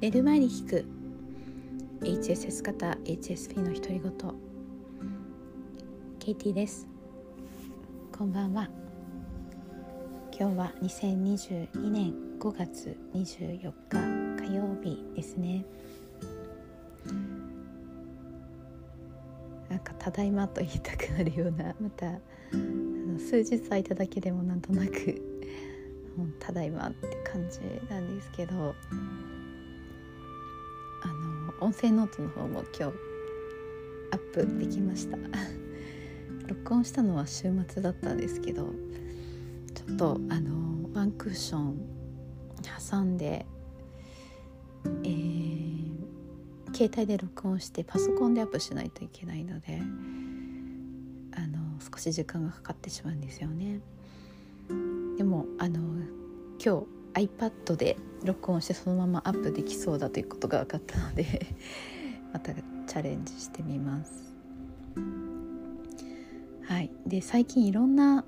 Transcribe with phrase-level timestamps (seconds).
[0.00, 0.84] 寝る前に聞く。
[2.02, 4.12] HSS 型 HSP の独り言。
[6.20, 6.86] ケイティです。
[8.16, 8.68] こんばんは。
[10.30, 15.64] 今日は2022年5月24日火曜日ですね。
[19.68, 22.20] なんか「ただいま」と言いたくなるようなまた
[23.18, 25.20] 数日空いただけでもなんとなく
[26.38, 27.58] 「ただいま」って感じ
[27.90, 28.76] なんですけど。
[31.60, 32.94] 音声ノートの方も今日
[34.12, 35.18] アップできました。
[36.46, 38.72] 録音したのは週末だったんですけど
[39.74, 41.78] ちょっとあのワンクッション
[42.90, 43.44] 挟んで、
[45.02, 45.96] えー、
[46.72, 49.82] 携帯で録音してパソコンでアップしないといけないので
[51.32, 53.80] あの少し時間がかかってしまうんですよね。
[55.16, 55.80] でもあの
[56.64, 61.24] 今日 iPad で録音してそのままアップできそうだということが分かったので
[62.32, 64.28] またチャレンジしてみます。
[66.62, 68.24] はい、で最近いろんな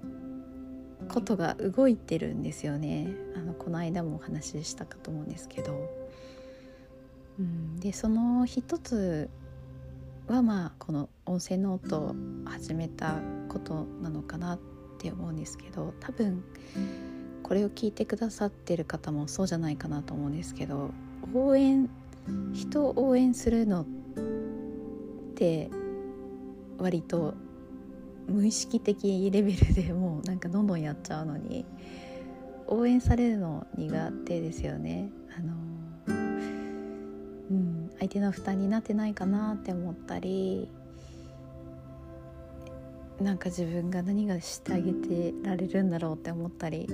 [1.08, 3.14] ことが動いてるんですよね。
[3.36, 5.91] あのこの間もお話ししたかと思うんですけど、
[7.38, 9.28] うん、でその一つ
[10.27, 12.14] はまあこの音声ノートを
[12.46, 14.58] 始めたことなのかなっ
[14.98, 16.42] て思うんですけど多分
[17.51, 20.93] これを聞いてくださってる方もそうじゃないかなと思うんですけど
[21.34, 21.91] 応援
[22.53, 23.87] 人を応援するのっ
[25.34, 25.69] て
[26.79, 27.34] 割と
[28.29, 31.67] 無意識的レベルでもうなんかどんどんやっちゃうのに
[32.69, 35.11] 応援されるの苦手ですよね。
[35.37, 35.55] あの
[36.07, 40.70] うん、相手の負担になってないかなって思ったり
[43.21, 46.89] なんか自分が何がしてあげてられるんだろうって思ったり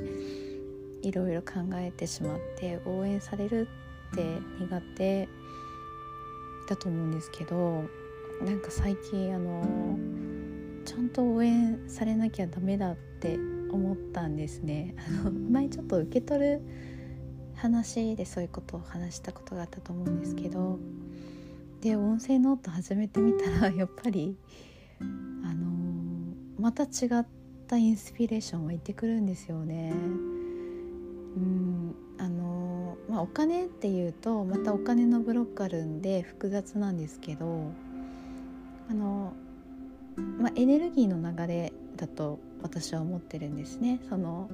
[1.03, 3.69] いろいろ考えてしまって応援される
[4.13, 5.29] って苦手
[6.69, 7.85] だと思うんですけど
[8.45, 9.97] なんか最近あの
[10.85, 13.39] ちゃんと応援されなきゃダメだって
[13.71, 14.95] 思ったんですね。
[14.99, 16.61] あの前ちょっと受け取る
[17.55, 20.79] 話でそういうことを話したことがあったと思うんですけど
[21.81, 24.37] で音声ノート始めてみたらやっぱり
[26.67, 26.87] また違
[27.21, 27.25] っ
[27.69, 29.93] たインスピレーション湧いてくるんですよね。
[29.93, 37.71] うんあのまあ、お金っていうとまたお金のブロックあるんで複雑なんですけど
[38.91, 39.33] あの、
[40.17, 44.01] まあ、エネルギーの流れだと私は思ってるんですね。
[44.09, 44.51] その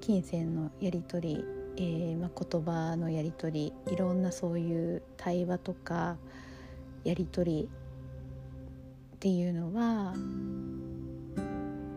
[0.00, 1.44] 金銭のやり取り、
[1.76, 6.16] えーまあ、言葉のやり取りいろんなそういう対話とか
[7.04, 7.68] やり取り
[9.14, 10.12] っていうのは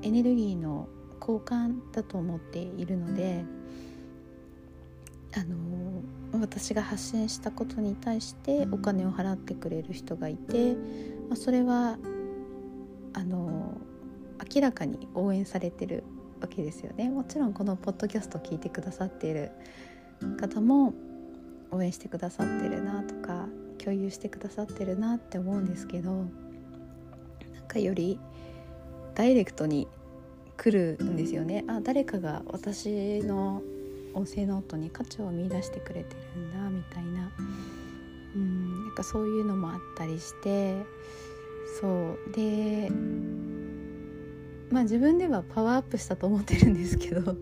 [0.02, 0.88] エネルギーの
[1.20, 3.46] 交換だと思っているので。
[5.36, 6.02] あの
[6.42, 10.74] 私が発信したことに対してお金を払ってくれる人がいて、
[11.28, 11.98] まあ、それは
[13.14, 13.80] あの
[14.54, 16.04] 明らかに応援されてる
[16.42, 19.52] わけですよねもちろんこのポッドキャストを聞いてくださっている
[20.40, 20.94] 方も
[21.72, 26.26] 応援してくださってるなとか共有してくださってるなって思うんですけどな
[27.62, 28.20] んかより
[29.16, 29.88] ダイレクトに
[30.58, 31.64] 来るんですよね。
[31.68, 33.62] あ誰かが私の
[34.14, 37.32] 音声ノートに価値を見いだしてくれてるんだみたいな。
[38.36, 40.76] うんなんかそういうのもあったりして。
[41.80, 42.32] そう。
[42.34, 42.92] で
[44.72, 47.36] まあ自分ではパワーアップしたと思ってるんですけど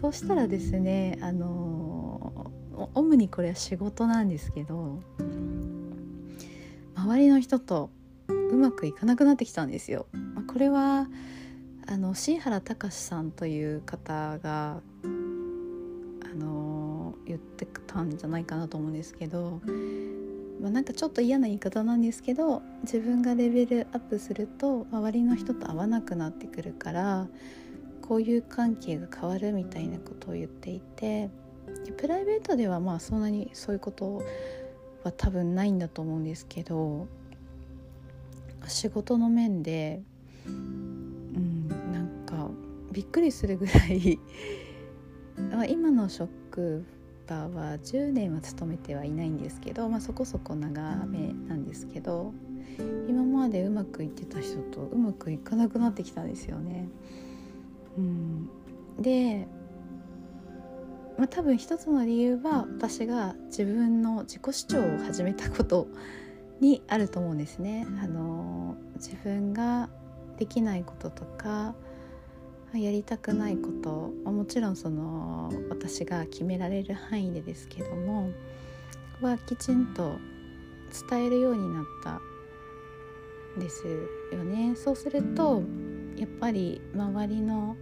[0.00, 2.50] そうしたらですねあの
[2.94, 5.00] 主にこれは仕事なんですけど
[6.94, 7.90] 周りの人と
[8.28, 10.06] うまくいかなくなってきたんですよ。
[10.56, 11.06] これは
[11.86, 19.60] あの新原隆さんという方があの言ってたんじゃないかなと思うんですけど、
[20.62, 27.26] まあ、なんかちょっと嫌な言い方なんですけど自分がレベルアップすると周りの人と会わなくなってくるから
[28.00, 31.28] こういう関係が変わるみたいなことを言っていて
[31.98, 34.22] プライベートではまあそんなにそういうこと
[35.04, 37.08] は多分ないんだと思うんですけど
[38.66, 40.00] 仕事の面で
[40.46, 42.48] うんなんか
[42.92, 44.18] びっくりするぐらい
[45.68, 46.84] 今の職
[47.26, 52.32] 場は10年は勤めてはいないんですけど、まあ、そこそこ長めなんですけど
[53.08, 56.88] 今までうまくいってた人とうまくいかなくなってきたんですよね。
[57.96, 58.48] うん、
[59.00, 59.46] で、
[61.16, 65.88] まあ、多分一つの理由は私が自分の自己主張を始めたこと
[66.60, 67.86] にあると思うんですね。
[68.02, 69.88] あの自分が
[70.38, 71.74] できないこととか
[72.74, 78.30] やりたくないこともちろんその私が決められる範囲でですけども
[79.22, 80.18] はきちんと
[81.08, 82.20] 伝えるようになった
[83.58, 83.86] んです
[84.32, 84.74] よね。
[84.76, 85.62] そうすると
[86.16, 87.76] やっぱり周りの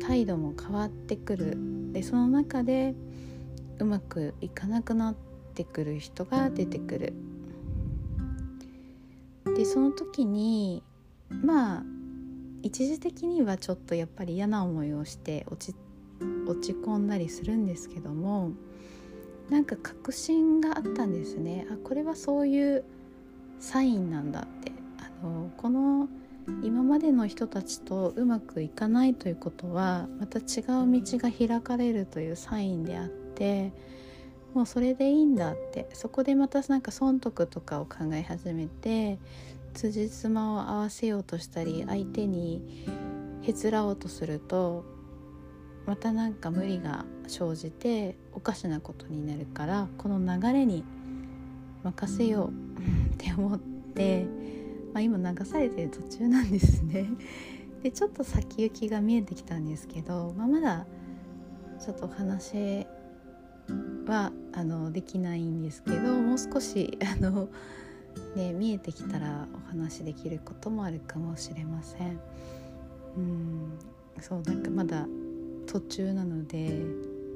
[0.00, 1.58] 態度も変わってくる。
[1.92, 2.94] でその中で
[3.80, 5.14] うまくいかなくなっ
[5.54, 7.12] てくる人が出てくる。
[9.56, 10.84] でその時に
[11.30, 11.82] まあ
[12.62, 15.76] 一時的にはちょっとやっぱり嫌な思いをして落ち
[16.46, 18.50] 落ち込んだりするんですけども
[19.48, 21.66] なんか確信があったんですね。
[21.70, 22.84] あこれはそういう
[23.58, 24.72] サインなんだって。
[24.98, 26.08] あのこの
[26.62, 30.44] 今までの人たちとうまくいかないということはまた違う
[30.90, 33.72] 道が開かれるというサインであって
[34.54, 35.88] もうそれでいいんだって。
[35.92, 39.18] そこでまたなんか損得とかを考え始めて
[39.74, 42.86] 辻褄を合わせようとしたり相手に
[43.42, 44.84] へつらおうとすると
[45.86, 50.84] またなんか無理が生じておかしなことになるからこの流れに
[51.82, 52.50] 任せよう
[53.14, 54.26] って思って、
[54.92, 57.06] まあ、今流されてる途中なんですね。
[57.82, 60.86] でちょっと先行きが見えてきたんですけど、まあ、まだ
[61.78, 62.86] ちょっとお話
[64.06, 67.48] はあのできないんですけどもう少しあの、
[68.36, 72.20] ね、見えてきたらお話できることもあるかもしれません。
[73.16, 73.78] うん
[74.20, 75.06] そうなんかまだ
[75.66, 76.84] 途中なので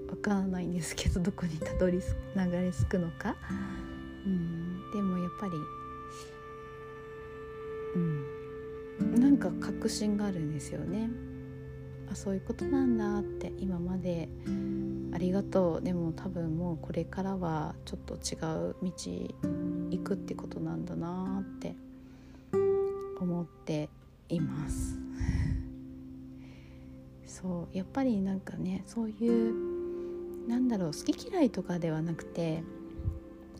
[0.08, 2.00] わからないんですけど どこにたどり
[2.36, 3.36] 流れ着くのか、
[4.26, 5.52] うん、でもやっぱり、
[9.00, 11.10] うん、なんか確信があるんですよね。
[12.10, 14.28] あそういうことなんだって今まで
[15.12, 18.36] ありがとうでも多分もうこれからはちょっと違
[18.70, 21.74] う道行くってことなんだなって
[23.20, 23.88] 思って
[24.28, 24.98] います。
[27.26, 32.62] そうやっぱりなんかねそういうなんだろう好き嫌いとかではなくて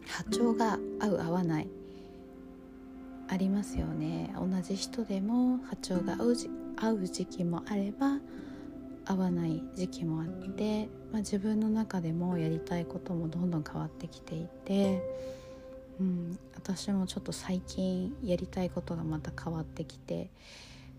[0.07, 1.69] 波長が合う合わない
[3.29, 6.37] ありますよね同じ人でも波長が合う
[6.77, 8.19] 合う時期もあれば
[9.07, 15.03] 合わない時期もあって、まあ、自分の中でもやりたいこともどんどん変わってきていて、
[16.01, 20.31] うん、私もちょっと最近やりたいことがまた変わってきて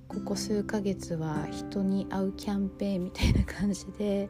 [0.07, 4.29] ここ数ヶ月は人に会うキャンペーンみたいな感じで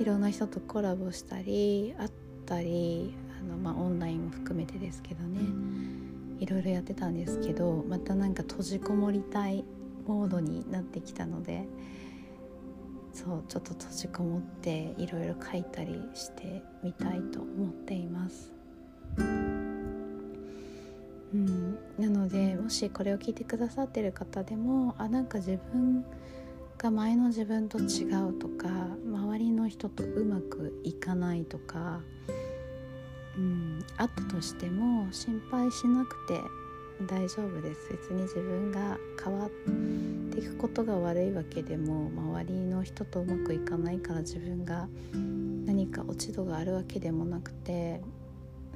[0.00, 2.10] いろんな人とコラボしたり会っ
[2.46, 5.40] たりあの、まあ、オンラインも含めてですけどね
[6.40, 9.64] いろいろやってたんですけどまたなんか閉じこもりたい
[10.06, 11.66] モードになってきたので
[13.12, 19.57] そうちょっと閉じこもっていろいろ書いたりしてみたいと思っています。
[21.34, 26.04] うん、なのでもしこれを聞いてくださってる方でもあなんか自分
[26.78, 28.68] が前の自分と違うとか
[29.04, 32.00] 周りの人とうまくいかないとか、
[33.36, 36.40] うん、あったとしても心配しなくて
[37.06, 37.88] 大丈夫です。
[37.92, 39.50] 別に自分が変わっ
[40.32, 44.88] ていくことが悪いわけでも周りの人とうまくいかないから自分が
[45.64, 48.00] 何か落ち度があるわけでもなくて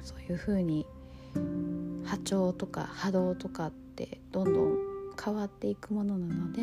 [0.01, 0.85] そういうふうに
[2.05, 4.77] 波長とか波動とかってどんどん
[5.23, 6.61] 変わっていくものなので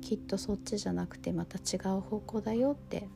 [0.00, 3.08] きっとそっちじゃなくてまた違う方向だよって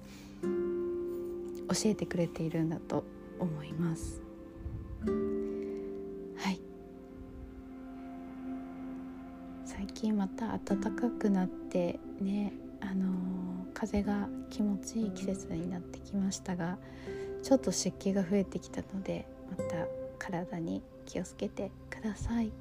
[0.42, 3.04] 教えてくれているんだと
[3.38, 4.22] 思います。
[5.04, 6.60] はい。
[9.64, 16.78] 最近また暖かくなってねあのー、風が気持ちいい季節になってきましたが
[17.42, 19.86] ちょっと湿気が増えてきたのでまた
[20.18, 22.52] 体に気をつけてください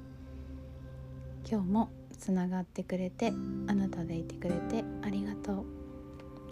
[1.48, 5.64] 今日もつながってくれてあなたでいてくれてありがとう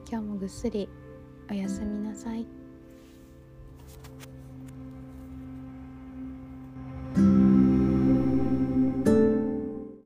[0.09, 0.89] 今日もぐっすり
[1.51, 2.64] おやすみなさい。